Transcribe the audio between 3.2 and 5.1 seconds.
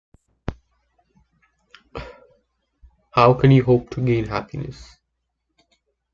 can you hope to gain happiness?